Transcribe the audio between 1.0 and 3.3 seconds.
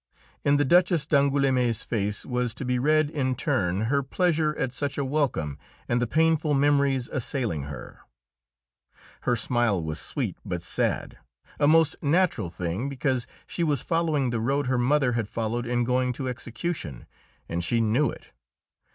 d'Angoulême's face was to be read